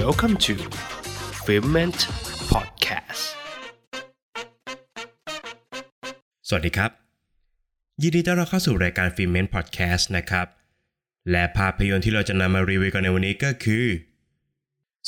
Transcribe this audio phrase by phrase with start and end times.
[0.00, 0.54] Welcome to
[1.44, 2.00] f i l m e n t
[2.52, 3.24] Podcast
[6.48, 6.90] สวัสดีครับ
[8.02, 10.46] ยินดีต้อนรับเข้าสู่รายการ f i l m e n t Podcast นะครับ
[11.30, 13.84] และภาพยนตร์ที่เราจะนำมารีวิวกันในวันนี้ก็คือ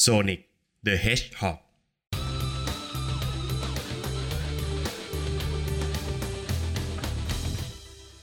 [0.04, 0.40] Sonic
[0.86, 1.58] the Hedgehog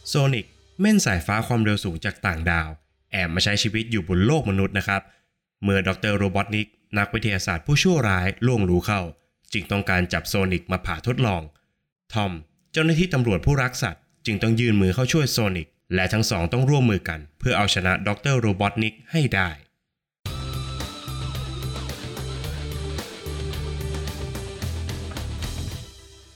[0.07, 0.45] โซนิก
[0.79, 2.69] แม่นสายฟ้าความเร็วสูงจากต่างดาว
[3.11, 5.03] แอบมาใช้ชีวิตอยู่บนโลกมนุษย์นะครับ
[5.63, 9.01] เมื่อดรโรบอตนิกนักวิทยาศาสตร์ผู้ชั่วร้ายล่วงรู้เข้า
[9.53, 11.41] จึงต้องการจับโซนิกมาผ่าทดลอง
[12.13, 12.31] ทอม
[12.71, 19.49] เจ้าหน้าที่ตำรวจผู้รักสัตว์จึงต้องยื่นมือเข้าช่วยโซนิก และทั้งสองต้องร่วมมือกัน เพื่อเอาชนะดรโรบอตนิกให้ได้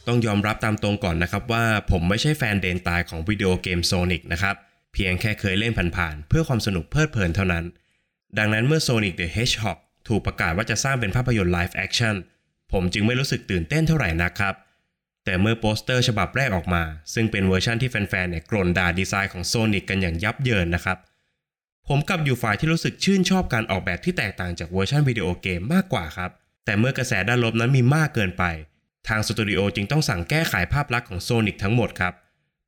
[0.07, 4.55] ต้องยอมรับตามตรงก่อนนะครับว่าผมไม่ใช่แฟนเดนตายของวิดีโอเกมโซนิกนะครับ
[4.93, 7.65] เพียงแค่เคยเล่นผ่านๆเพื่อความสนุกเพลิดเพลินเท่านั้น
[8.37, 12.15] ดังนั้นเมื่อ Sonic the Hedgehog ถูกประกาศว่าจะสร้างเป็นภาพยนตร์ live action
[12.71, 14.55] ผมจึงไม่รู้สึกตื่นเต้นเท่าไหร่นะครับ
[15.25, 20.97] แต่เมื่อโปสเตอร์ฉบับแรกออกมา ซึ่งเป็นเวอร์ชั่นที่แฟนๆเนี่ยก่นด่าดีไซน์ของ Sonic กันอย่างยับเยินนะครับ
[21.87, 26.31] ผมกลับอยู่ฝ่ายที่รู้สึกชื่นชอบการออกแบบที่แตกต่างจากเวอร์ชันวิดีโอเกมมากกว่าครับ
[26.65, 28.43] แต่เมื่อกระแสด้านลบนั้นมีมากเกินไป
[29.07, 32.13] ทางสตูดิโอจึงต้องสั่งแก้ไขภาพลักษณ์ของโซนิกทั้งหมดครับ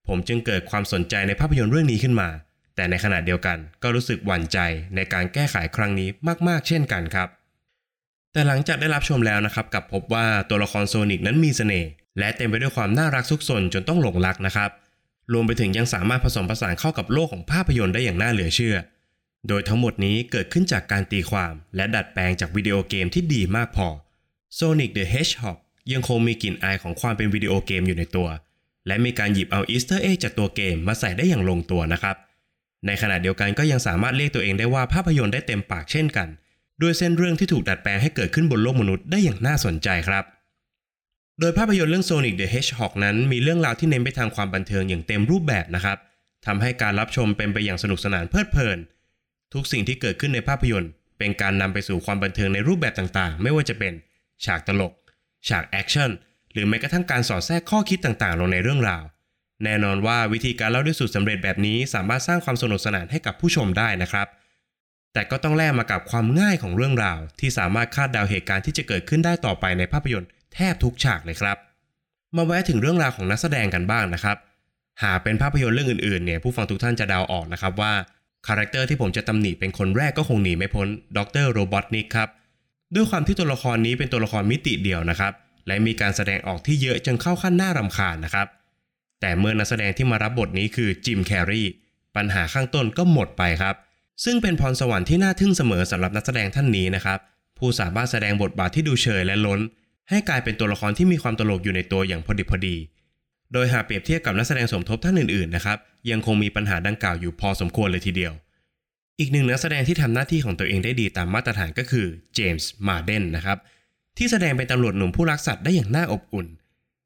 [0.08, 2.30] ผมจึงเกิดความสนใจในภาพยนตร์เรื่องนี้ขึ้นมา
[2.78, 4.59] แต่ในขณะเดียวกันก็รู้สึกหวั่นใจ
[4.95, 6.09] ในการแก้ไขครั้งนี้
[6.47, 7.30] มาก ๆ เช่นกันครับ
[8.33, 11.89] แต่หลังจากได้รับชมแล้วนะครับกับพบว่าตัวละครโซนิกนั้นมีเสน่ห์
[12.20, 14.70] และเต็มไปด้วยความน่ารักซุกซนจนต้องหลงรักนะครับ
[15.33, 18.75] รวมไปถึงยังสามารถผสมผสานเข้ากับโลกของภาพยนตร์ได้อย่างน่าเหลือเชื่อ
[19.48, 23.88] โดยทั้งหมดนี้เกิดขึ้นจากการตีความ และดัดแปลงจากวิดีโอเกมที่ดีมากพอ
[24.58, 25.58] Sonic the Hedgehog
[25.92, 28.28] ยังคงมีกลิ่นอายของความเป็นวิดีโอเกมอยู่ในตัว
[28.88, 32.16] และมีการหยิบเอา Easter egg จากตัวเกมมาใส่ได้อย่างลงตัวนะครับ
[32.86, 36.28] ในขณะเดียวกันก็ยังสามารถเรียกตัวเองได้ว่าภาพยนตร์ได้เต็มปากเช่นกัน
[36.81, 40.23] ด้วยเส้นเรื่องที่ถูกดัดแปลงให้เกิดขึ้นบนโลกมนุษย์ได้อย่างน่าสนใจครับ
[41.39, 45.98] โดยภาพยนตร์เรื่อง Sonic the Hedgehog นั้นมีเรื่องราวที่เน้นไปทางความบันเทิงอย่างเต็มรูปแบบนะครับ
[46.45, 48.77] ทำให้การรับชมเป็นไปอย่างสนุกสนานเพลิดเพลิน
[49.54, 53.94] ทุกสิ่งที่เกิดขึ้นในภาพยนตร์ เป็นการนำไปสู่ความบันเทิงในรูปแบบต่างๆ ไม่ว่าจะเป็น
[54.45, 54.94] ฉากตลก
[55.49, 56.11] ฉากแอคชั่น
[56.52, 59.04] หรือแม้กระทั่งการสอดแทรกข้อคิดต่างๆ ลงในเรื่องราว
[59.64, 64.28] แน่นอนว่าวิธีการเล่าด้วยสูตรสำเร็จแบบนี้สามารถสร้างความสนุกสนานให้กับผู้ชมได้นะครับ
[65.14, 71.58] แต่ก็ต้องแลกมากับความง่ายของเรื่องราว ที่สามารถคาดเดาเหตุการณ์ที่จะเกิดขึ้นได้ต่อไปในภาพยนตร์แทบทุกฉากเลยครับ
[72.36, 74.38] มาแวะถึงเรื่องราวของนักแสดงกันบ้างนะครับ
[75.04, 77.94] หากเป็นภาพยนตร์เรื่องอื่นๆเนี่ยผู้ฟังทุกท่านจะเดาออกนะครับว่า
[78.48, 80.88] character ที่ผมจะตำหนิเป็นคนแรกก็คงหนีไม่พ้น
[81.18, 82.30] ดรโรบอตนิกครับ
[82.95, 85.34] ด้วยความที่ตัวละครนี้เป็นตัวละครมิติเดียวนะครับ
[85.68, 88.48] และมีการแสดงออกที่เยอะจนเข้าขั้นน่ารำคาญนะครับ
[89.22, 91.64] แต่เมื่อนักแสดงที่มารับบทนี้คือจิมแคร์รี
[92.16, 93.76] ปัญหาข้างต้นก็หมดไปครับ
[94.26, 97.20] ซึ่งเป็นพรสวรรค์ที่น่าทึ่งเสมอสำหรับนักแสดงท่านนี้นะครับ
[97.58, 99.60] ผู้สามารถแสดงบทบาทที่ดูเฉยและล้น
[100.10, 102.76] ให้กลายเป็นตัวละครที่มีความตลกอยู่ในตัวอย่างพอดีพอดี
[103.54, 105.77] โดยหากเปรียบเทียบกับนักแสดงสมทบท่านอื่นๆนะครับ
[106.11, 108.33] ยังคงมีปัญหาดังกล่าวอยู่พอสมควรเลยทีเดียว
[109.20, 113.58] อีกหนึ่งนักแสดงที่ทำหน้าที่ของตัวเองได้ดีตามมาตรฐานก็คือเจมส์มาเดนนะครับ
[114.17, 116.48] ที่แสดงเป็นตำรวจหนุ่มผู้รักสัตว์ได้อย่างน่าอบอุ่น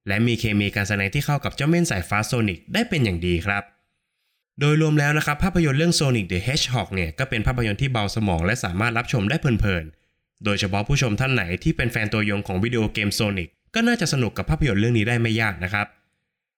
[0.08, 3.64] และมีเคมีการแสดงที่เข้ากับเจ้าเม่นสายฟ้าโซนิกได้เป็นอย่างดีครับ
[4.60, 15.88] โดยรวมแล้วนะครับภาพยนตร์เรื่อง Sonic the Hedgehog เนี่ยก็เป็นภาพยนตร์ที่เบาสมองและสามารถรับชมได้เพลินๆ โดยเฉพาะผู้ชมท่านไหนที่เป็นแฟนตัวยงของวิดีโอเกม Sonic ก็น่าจะสนุกกับภาพยนตร์เรื่องนี้ได้ไม่ยากนะครับ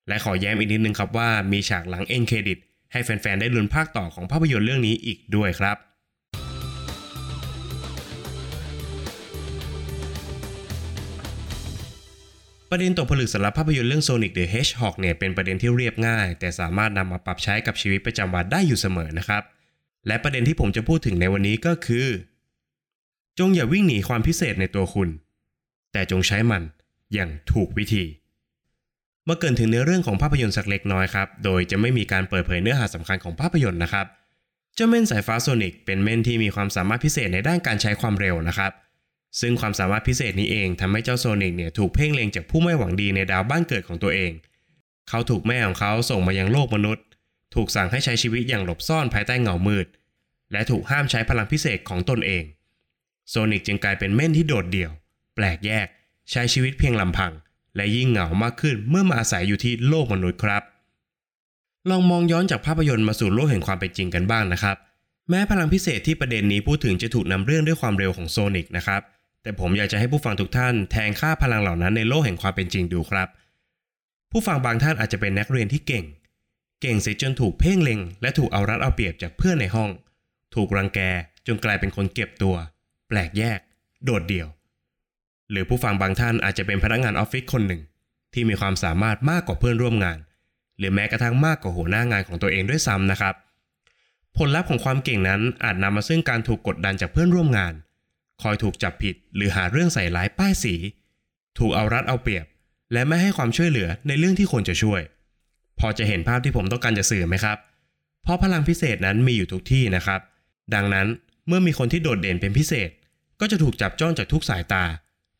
[0.07, 2.57] และขอแย้มอีกนิดนึงครับว่ามีฉากหลังเอ็นเครดิต
[2.91, 5.77] ให้แฟนๆได้ลุ้นภาคต่อของภาพยนตร์เรื่องนี้อีกด้วยครับ
[12.75, 19.43] ประเด็นตกผลึกสำหรับภาพยนตร์เรื่อง Sonic the Hedgehog เนี่ยเป็นประเด็นที่เรียบง่าย แต่สามารถนำมาปรับใช้กับชีวิตประจำวันได้อยู่เสมอนะครับ
[20.07, 22.07] และประเด็นที่ผมจะพูดถึงในวันนี้ก็คือ
[23.39, 25.09] จงอย่าวิ่งหนีความพิเศษในตัวคุณ
[25.93, 26.63] แต่จงใช้มัน
[27.13, 28.03] อย่างถูกวิธี
[29.25, 34.05] เมื่อเกินถึงเนื้อเรื่องของภาพยนตร์สักเล็กน้อยครับ โดยจะไม่มีการเปิดเผยเนื้อหาสำคัญของภาพยนตร์นะครับ
[34.75, 38.71] เจ้าเม่นสายฟ้าโซนิกเป็นเม่นที่มีความสามารถพิเศษในด้านการใช้ความเร็วนะครับ
[39.39, 44.31] ซึ่งความสามารถพิเศษนี้เองทำให้เจ้าโซนิกเนี่ยถูกเพ่งเล็งจากผู้ไม่หวังดีในดาวบ้านเกิดของตัวเอง
[45.09, 47.05] เขาถูกแม่ของเขาส่งมายังโลกมนุษย์
[47.55, 49.87] ถูกสั่งให้ใช้ชีวิตอย่างหลบซ่อนภายใต้เงามืด
[50.51, 52.43] และถูกห้ามใช้พลังพิเศษของตนเอง
[53.29, 54.91] โซนิกจึงกลายเป็นเม่นที่โดดเดี่ยว
[55.35, 55.87] แปลกแยก
[56.31, 57.31] ใช้ชีวิตเพียงลำพัง
[57.75, 60.63] และยิ่งเหงามากขึ้นเมื่อมาอาศัยอยู่ที่โลกมนุษย์ครับ
[61.89, 64.77] ลองมองย้อนจากภาพยนตร์มาสู่โลกแห่งความเป็นจริงกันบ้างนะครับ
[65.29, 69.01] แม้พลังพิเศษที่ประเด็นนี้พูดถึงจะถูกนำเรื่องด้วยความเร็วของโซนิกนะครับ
[69.43, 73.27] แต่ผมอยากจะให้ผู้ฟังทุกท่านแทนค่าพลังเหล่านั้นในโลกแห่งความเป็นจริงดูครับ
[74.31, 76.05] ผู้ฟังบางท่านอาจจะเป็นนักเรียนที่เก่ง
[76.81, 79.89] เก่งเสียจนถูกเพ่งเล็ง และถูกเอารัดเอาเปรียบจากเพื่อนในห้อง
[80.55, 80.99] ถูกรังแก
[81.47, 82.55] จนกลายเป็นคนเก็บตัว
[83.07, 83.59] แปลกแยก
[84.05, 84.47] โดดเดี่ยว
[85.51, 87.81] หรือผู้ฟังบางท่านอาจจะเป็นพนักงานออฟฟิศคนหนึ่ง
[88.33, 90.17] ที่มีความสามารถมากกว่าเพื่อนร่วมงาน
[90.77, 93.35] หรือแม้กระทั่งมากกว่าหัวหน้างานของตัวเองด้วยซ้ำนะครับ
[94.37, 97.73] ผลลัพธ์ของความเก่งนั้นอาจนำมาซึ่งการถูกกดดันจากเพื่อนร่วมงาน
[98.43, 100.75] คอยถูกจับผิด หรือหาเรื่องใส่ร้ายป้ายสี
[101.57, 102.45] ถูกเอารัดเอาเปรียบ
[102.93, 105.01] และไม่ให้ความช่วยเหลือในเรื่องที่ควรจะช่วย
[105.79, 107.57] พอจะเห็นภาพที่ผมต้องการจะสื่อไหมครับ
[108.23, 110.21] เพราะพลังพิเศษนั้นมีอยู่ทุกที่นะครับ
[110.73, 111.07] ดังนั้น
[111.47, 112.89] เมื่อมีคนที่โดดเด่นเป็นพิเศษ
[113.39, 114.83] ก็จะถูกจับจ้องจากทุกสายตา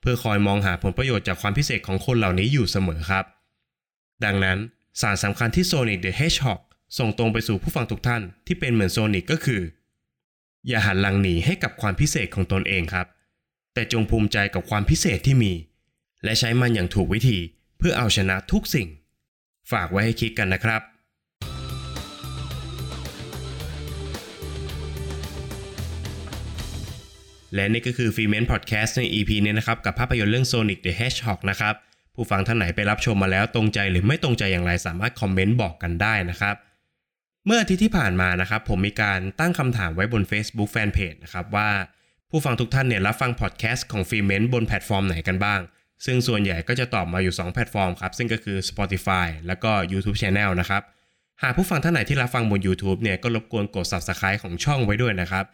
[0.02, 3.26] เพื่อคอยมองหาผลประโยชน์จากความพิเศษของคนเหล่านี้อยู่เสมอครับ
[4.26, 4.58] ดังนั้น
[5.02, 6.60] สารสำคัญที่ Sonic the Hedgehog
[6.98, 9.62] ส่งตรงไปสู่ผู้ฟังทุกท่านที่เป็นเหมือนโซนิกก็คือ
[10.68, 13.07] อย่าหันหลังหนีให้กับความพิเศษของตนเองครับ
[13.74, 15.54] แต่จงภูมิใจกับความพิเศษที่มี
[16.24, 17.38] และใช้มันอย่างถูกวิธี
[17.77, 18.88] เพื่อเอาชนะทุกสิ่ง
[19.71, 20.81] ฝากไว้ให้คิดกันนะครับ
[27.56, 31.75] และนี่ก็คือฟีเมนพอดแคสต์ใน EP นี้นะครับ กับภาพยนตร์เรื่อง Sonic the Hedgehog นะครับ
[32.15, 36.56] ผู้ฟังท่านไหนไปรับชมมาแล้วตรงใจหรือไม่ตรงใจอย่างไรสามารถคอมเมนต์บอกกันได้นะครับ
[37.45, 41.69] เมื่ออาทิตย์ที่ผ่านมานะครับ ผมมีการตั้งคำถามไว้บน Facebook Fanpage นะครับว่า
[42.30, 45.62] ผู้ฟังทุกท่านเนี่ยรับฟังพอดแคสต์ของฟีเมนบนแพลตฟอร์มไหนกันบ้าง
[46.06, 50.81] ซึ่งส่วนใหญ่ก็จะตอบมาอยู่ 2 แพลตฟอร์มครับ ซึ่งก็คือ Spotify แล้วก็ YouTube Channel นะครับ
[51.44, 55.46] หากผู้ฟังท่านไหนที่รับฟังบน YouTube เนี่ยก็รบกวนกด Subscribe ของช่องไว้ด้วยนะครับ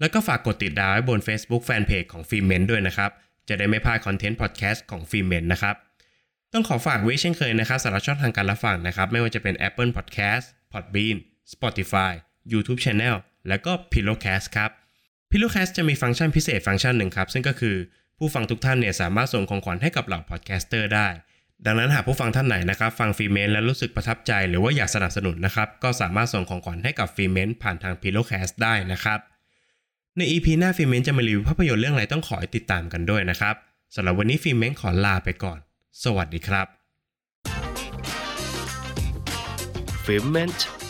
[0.00, 3.10] แล้วก็ฝากกดติดดาวไว้บน Facebook Fanpage ของฟีเมนด้วยนะครับ
[3.48, 5.74] จะได้ไม่พลาด content พอดแคสต์ของฟีเมนนะครับ
[6.52, 11.18] ต้องขอฝากไว้เช่นเคยนะครับสำหรับช่องทางการรับฟังนะครับ ไม่ว่าจะเป็น Apple Podcast Podbean
[11.52, 12.12] Spotify
[12.52, 13.16] YouTube Channel
[13.48, 14.70] แล้วก็ Pillowcast ครับ
[15.30, 17.76] Pillowcast จะมีฟังก์ชันพิเศษฟังก์ชันหนึ่งครับ ซึ่งก็คือ
[18.18, 21.08] ผู้ฟังทุกท่านเนี่ยสามารถส่งของขวัญให้กับเหล่าพอดแคสเตอร์ได้
[21.66, 29.18] ดังนั้นหากผู้ฟังท่านไหนนะครับ ฟังฟีเมนแล้วรู้สึกประทับใจหรือว่าอยากสนับสนุนนะครับ ก็สามารถส่งของขวัญให้กับฟีเมนผ่านทาง Pillowcast ได้นะครับ
[30.16, 33.54] ใน EP หน้าฟีเมนจะมารีวิวภาพยนตร์เรื่องอะไรต้องขอติดตามกันด้วยนะครับ
[33.94, 35.58] สำหรับวันนี้ฟีเมนขอลาไปก่อน
[36.04, 36.66] สวัสดีครับ
[40.04, 40.81] f i m e n t